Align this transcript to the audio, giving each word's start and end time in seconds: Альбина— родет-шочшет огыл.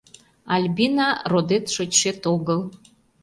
Альбина— 0.53 1.09
родет-шочшет 1.31 2.21
огыл. 2.33 2.61